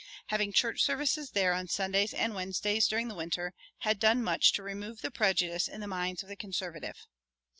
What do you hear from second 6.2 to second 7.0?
of the conservative.